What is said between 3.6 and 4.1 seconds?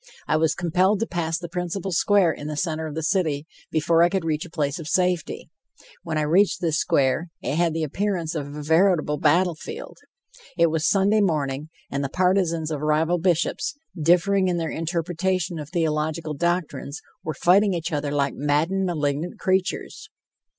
before I